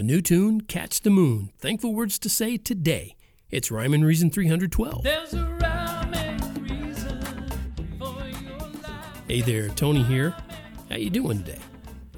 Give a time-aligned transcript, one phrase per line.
[0.00, 1.50] A new tune, Catch the Moon.
[1.58, 3.16] Thankful words to say today.
[3.50, 5.02] It's Rhyme and Reason 312.
[5.02, 7.20] There's a rhyme and reason
[7.98, 9.20] for your life.
[9.28, 10.34] Hey there, Tony here.
[10.88, 11.58] How you doing today?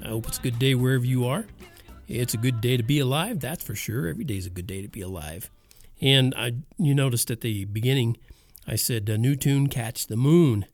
[0.01, 1.45] I hope it's a good day wherever you are.
[2.07, 4.07] It's a good day to be alive, that's for sure.
[4.07, 5.49] Every day's a good day to be alive.
[5.99, 8.15] And I, you noticed at the beginning,
[8.65, 10.67] I said a new tune, Catch the Moon.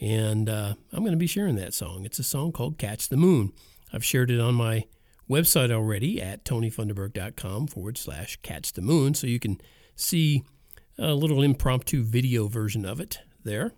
[0.00, 2.04] And uh, I'm going to be sharing that song.
[2.04, 3.52] It's a song called Catch the Moon.
[3.92, 4.84] I've shared it on my
[5.32, 9.14] website already at tonyfunderburk.com forward slash catch the moon.
[9.14, 9.60] So you can
[9.96, 10.42] see
[10.98, 13.72] a little impromptu video version of it there.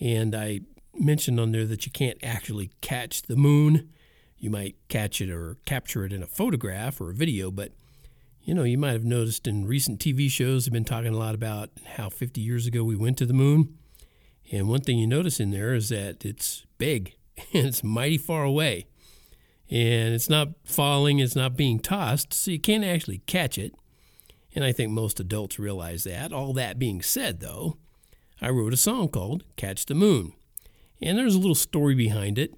[0.00, 0.60] And I
[0.94, 3.88] mentioned on there that you can't actually catch the moon.
[4.36, 7.72] You might catch it or capture it in a photograph or a video, but
[8.42, 11.34] you know, you might have noticed in recent TV shows, they've been talking a lot
[11.34, 13.76] about how 50 years ago we went to the moon.
[14.52, 17.16] And one thing you notice in there is that it's big
[17.52, 18.86] and it's mighty far away.
[19.68, 23.74] And it's not falling, it's not being tossed, so you can't actually catch it.
[24.54, 26.32] And I think most adults realize that.
[26.32, 27.76] All that being said, though,
[28.40, 30.32] I wrote a song called Catch the Moon.
[31.02, 32.54] And there's a little story behind it.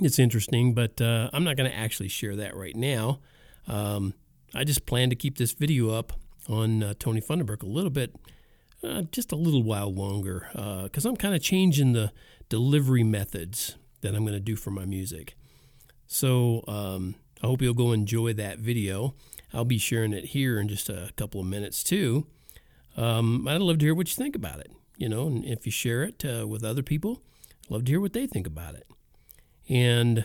[0.00, 3.18] It's interesting, but uh, I'm not going to actually share that right now.
[3.66, 4.14] Um,
[4.54, 6.12] I just plan to keep this video up
[6.48, 8.14] on uh, Tony Funderburk a little bit,
[8.82, 10.48] uh, just a little while longer,
[10.84, 12.12] because I'm kind of changing the
[12.48, 15.34] delivery methods that I'm going to do for my music.
[16.08, 19.14] So um, I hope you'll go enjoy that video.
[19.52, 22.26] I'll be sharing it here in just a couple of minutes too.
[22.96, 24.72] Um, I'd love to hear what you think about it.
[24.96, 27.22] You know, and if you share it uh, with other people,
[27.66, 28.88] I'd love to hear what they think about it.
[29.68, 30.24] And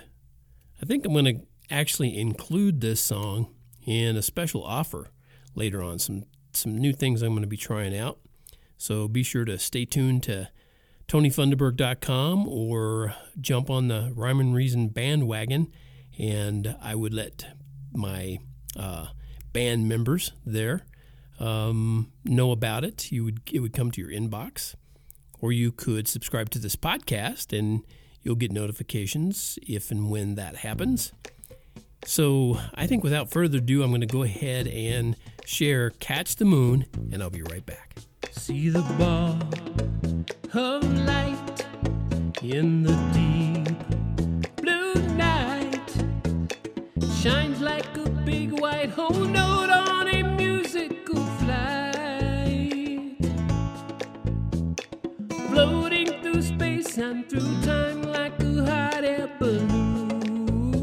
[0.81, 3.53] I think I'm going to actually include this song
[3.85, 5.11] in a special offer
[5.53, 5.99] later on.
[5.99, 8.19] Some some new things I'm going to be trying out.
[8.77, 10.49] So be sure to stay tuned to
[11.07, 15.71] TonyFunderburk.com or jump on the Rhyme and Reason bandwagon,
[16.17, 17.45] and I would let
[17.93, 18.39] my
[18.77, 19.07] uh,
[19.51, 20.85] band members there
[21.39, 23.11] um, know about it.
[23.11, 24.75] You would it would come to your inbox,
[25.39, 27.83] or you could subscribe to this podcast, and
[28.21, 31.11] you'll get notifications if and when that happens.
[32.05, 35.15] So I think without further ado, I'm going to go ahead and
[35.45, 37.97] share "Catch the Moon," and I'll be right back.
[38.31, 39.37] See the ball
[40.55, 41.65] of light
[42.43, 43.75] in the deep
[44.57, 45.89] blue night.
[47.21, 53.17] Shines like a big white whole note on a musical flight.
[55.49, 60.75] Floating through space and through time like a hot air balloon.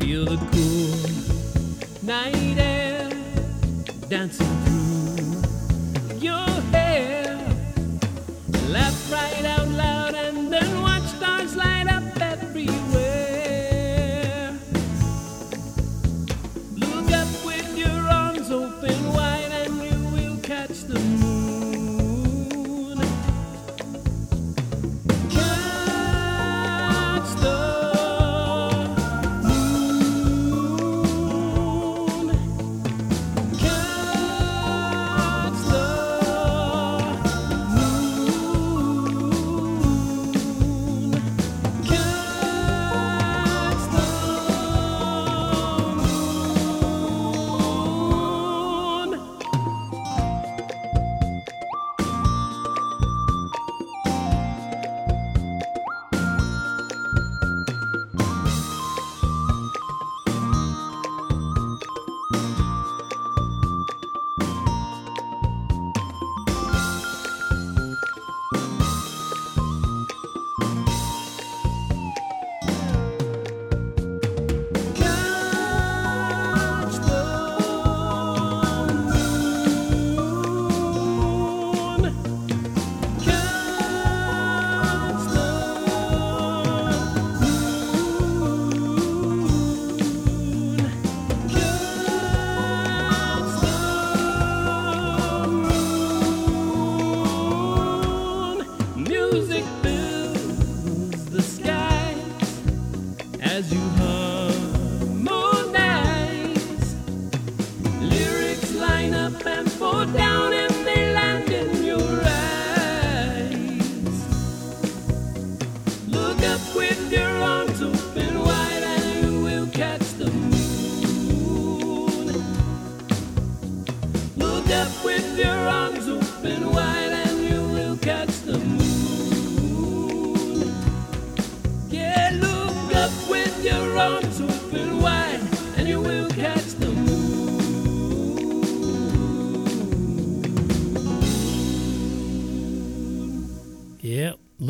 [0.00, 3.10] Feel the cool night air
[4.08, 4.61] dancing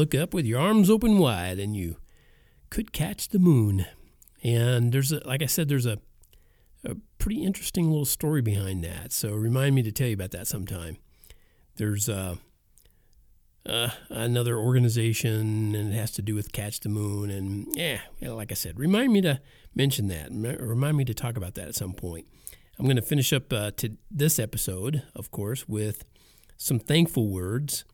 [0.02, 1.96] look up with your arms open wide, and you
[2.70, 3.86] could catch the moon.
[4.42, 5.98] And there's a, like I said, there's a,
[6.84, 9.12] a pretty interesting little story behind that.
[9.12, 10.96] So remind me to tell you about that sometime.
[11.76, 12.34] There's uh,
[13.64, 17.30] uh, another organization, and it has to do with Catch the Moon.
[17.30, 19.40] And yeah, like I said, remind me to
[19.76, 20.30] mention that.
[20.32, 22.26] Remind me to talk about that at some point.
[22.76, 26.04] I'm going to finish up uh, to this episode, of course, with
[26.56, 27.84] some thankful words.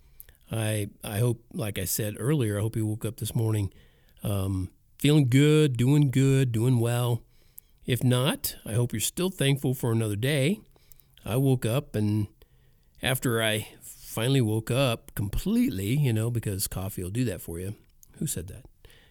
[0.50, 3.72] I I hope, like I said earlier, I hope you woke up this morning
[4.22, 7.22] um, feeling good, doing good, doing well.
[7.86, 10.60] If not, I hope you're still thankful for another day.
[11.24, 12.26] I woke up and
[13.02, 17.74] after I finally woke up completely, you know, because coffee will do that for you.
[18.18, 18.64] Who said that?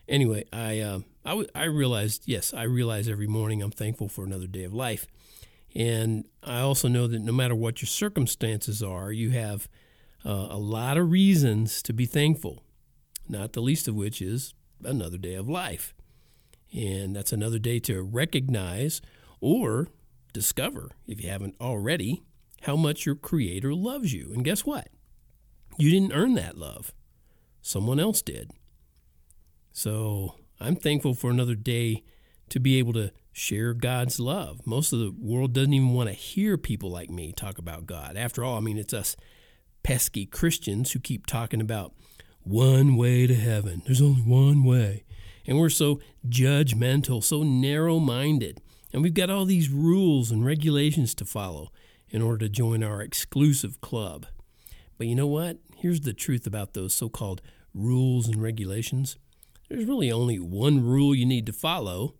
[0.07, 4.23] Anyway, I uh, I, w- I realized, yes, I realize every morning I'm thankful for
[4.23, 5.07] another day of life.
[5.75, 9.67] And I also know that no matter what your circumstances are, you have
[10.25, 12.63] uh, a lot of reasons to be thankful,
[13.27, 14.53] not the least of which is
[14.83, 15.93] another day of life.
[16.73, 19.01] And that's another day to recognize
[19.39, 19.87] or
[20.33, 22.23] discover, if you haven't already,
[22.61, 24.31] how much your Creator loves you.
[24.33, 24.89] And guess what?
[25.77, 26.93] You didn't earn that love,
[27.61, 28.51] someone else did.
[29.71, 32.03] So I'm thankful for another day
[32.49, 34.65] to be able to share God's love.
[34.65, 38.17] Most of the world doesn't even want to hear people like me talk about God.
[38.17, 39.15] After all, I mean, it's us
[39.87, 41.93] pesky Christians who keep talking about
[42.43, 43.83] one way to heaven.
[43.85, 45.05] There's only one way.
[45.45, 48.59] And we're so judgmental, so narrow minded.
[48.91, 51.71] And we've got all these rules and regulations to follow
[52.09, 54.25] in order to join our exclusive club.
[54.97, 55.59] But you know what?
[55.77, 57.41] Here's the truth about those so called
[57.73, 59.15] rules and regulations
[59.69, 62.15] there's really only one rule you need to follow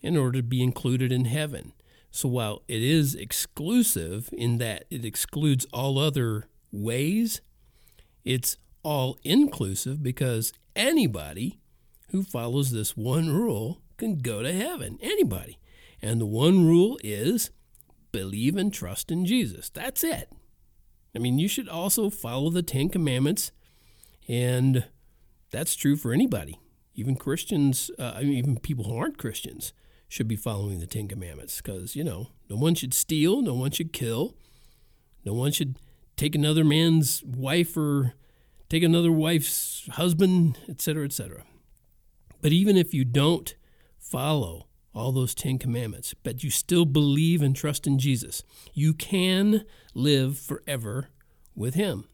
[0.00, 1.72] in order to be included in heaven.
[2.10, 7.40] So while it is exclusive in that it excludes all other ways,
[8.24, 11.60] it's all inclusive because anybody
[12.10, 14.98] who follows this one rule can go to heaven.
[15.00, 15.58] Anybody.
[16.00, 17.50] And the one rule is
[18.10, 19.70] believe and trust in Jesus.
[19.70, 20.30] That's it.
[21.14, 23.52] I mean, you should also follow the Ten Commandments,
[24.28, 24.86] and
[25.50, 26.58] that's true for anybody.
[26.94, 29.72] Even Christians, uh, I mean, even people who aren't Christians,
[30.12, 33.70] should be following the Ten Commandments because, you know, no one should steal, no one
[33.70, 34.36] should kill,
[35.24, 35.78] no one should
[36.16, 38.14] take another man's wife or
[38.68, 41.44] take another wife's husband, etc., etc.
[42.40, 43.54] But even if you don't
[43.98, 48.42] follow all those Ten Commandments, but you still believe and trust in Jesus,
[48.74, 49.64] you can
[49.94, 51.08] live forever
[51.54, 52.08] with Him.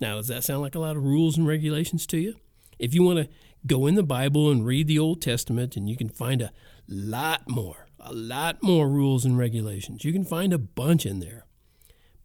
[0.00, 2.34] Now, does that sound like a lot of rules and regulations to you?
[2.78, 3.28] If you want to
[3.66, 6.52] go in the Bible and read the Old Testament, and you can find a
[6.88, 10.04] lot more, a lot more rules and regulations.
[10.04, 11.46] You can find a bunch in there.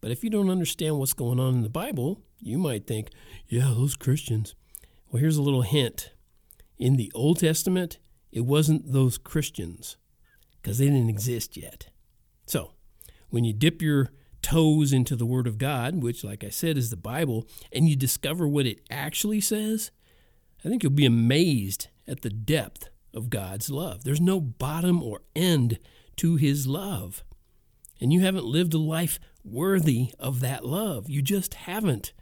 [0.00, 3.10] But if you don't understand what's going on in the Bible, you might think,
[3.48, 4.54] yeah, those Christians.
[5.10, 6.12] Well, here's a little hint.
[6.78, 7.98] In the Old Testament,
[8.32, 9.96] it wasn't those Christians
[10.62, 11.88] because they didn't exist yet.
[12.46, 12.72] So,
[13.28, 14.10] when you dip your
[14.42, 17.96] toes into the Word of God, which, like I said, is the Bible, and you
[17.96, 19.90] discover what it actually says,
[20.64, 24.04] I think you'll be amazed at the depth of God's love.
[24.04, 25.78] There's no bottom or end
[26.16, 27.24] to His love.
[28.00, 31.08] And you haven't lived a life worthy of that love.
[31.08, 32.12] You just haven't.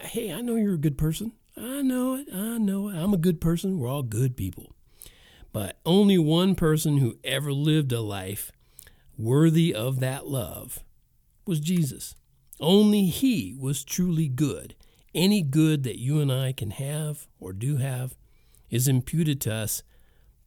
[0.00, 1.32] Hey, I know you're a good person.
[1.56, 2.28] I know it.
[2.32, 2.96] I know it.
[2.96, 3.78] I'm a good person.
[3.78, 4.74] We're all good people.
[5.52, 8.50] But only one person who ever lived a life
[9.16, 10.82] worthy of that love
[11.46, 12.14] was Jesus.
[12.60, 14.74] Only He was truly good.
[15.14, 18.16] Any good that you and I can have or do have
[18.68, 19.84] is imputed to us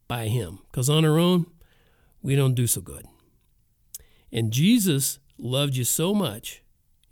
[0.08, 0.58] by Him.
[0.70, 1.46] Because on our own,
[2.20, 3.06] we don't do so good.
[4.30, 6.62] And Jesus loved you so much,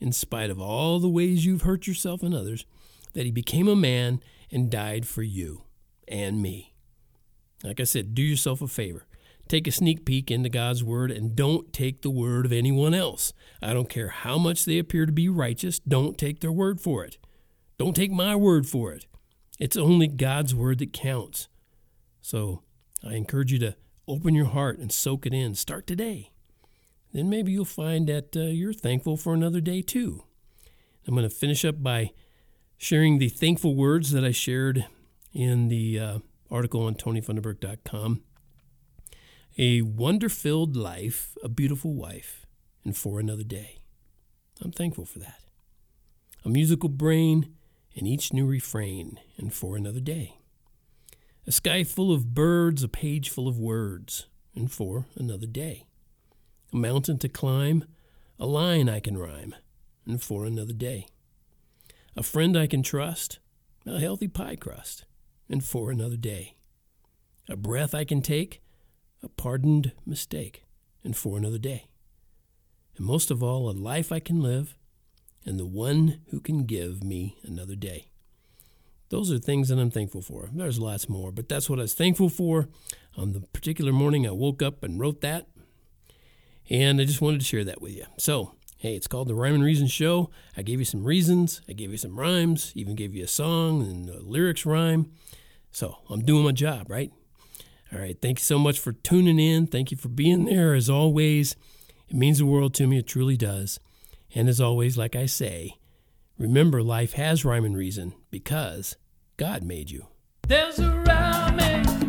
[0.01, 2.67] in spite of all the ways you've hurt yourself and others,
[3.15, 5.63] that He became a man and died for you
[6.09, 6.75] and me.
[7.65, 9.07] Like I said, do yourself a favor.
[9.49, 13.33] Take a sneak peek into God's Word and don't take the word of anyone else.
[13.63, 17.05] I don't care how much they appear to be righteous, don't take their word for
[17.05, 17.19] it.
[17.79, 19.07] Don't take my word for it.
[19.59, 21.49] It's only God's Word that counts.
[22.21, 22.63] So
[23.05, 23.77] I encourage you to
[24.09, 25.55] open your heart and soak it in.
[25.55, 26.31] Start today.
[27.17, 30.25] Then maybe you'll find that uh, you're thankful for another day too.
[31.09, 32.11] I'm going to finish up by
[32.77, 34.85] sharing the thankful words that I shared
[35.33, 36.19] in the uh,
[36.51, 38.21] article on TonyFunderburk.com.
[39.57, 42.45] A wonder filled life, a beautiful wife,
[42.85, 43.79] and for another day.
[44.63, 45.41] I'm thankful for that.
[46.45, 47.55] A musical brain
[47.97, 50.37] and each new refrain, and for another day.
[51.47, 55.87] A sky full of birds, a page full of words, and for another day.
[56.73, 57.85] A mountain to climb,
[58.39, 59.55] a line I can rhyme,
[60.05, 61.07] and for another day.
[62.17, 63.39] A friend I can trust,
[63.87, 65.05] a healthy pie crust,
[65.49, 66.57] and for another day.
[67.49, 68.61] A breath I can take,
[69.23, 70.65] a pardoned mistake,
[71.05, 71.87] and for another day.
[72.97, 74.77] And most of all, a life I can live,
[75.45, 78.09] and the one who can give me another day.
[79.09, 80.51] Those are things that I'm thankful for.
[80.53, 82.69] There's lots more, but that's what I was thankful for
[83.17, 85.47] on the particular morning I woke up and wrote that.
[86.69, 88.05] And I just wanted to share that with you.
[88.19, 90.31] So, hey, it's called the Rhyme and Reason Show.
[90.57, 93.83] I gave you some reasons, I gave you some rhymes, even gave you a song
[93.83, 95.13] and lyrics rhyme.
[95.71, 97.13] So, I'm doing my job, right?
[97.93, 99.69] All right, thank you so much for tuning in.
[99.69, 101.55] Thank you for being there as always.
[102.09, 103.79] It means the world to me, it truly does.
[104.35, 105.77] And as always, like I say,
[106.39, 108.97] remember life has rhyme and reason because
[109.37, 110.07] God made you.
[110.49, 112.06] There's a rhyme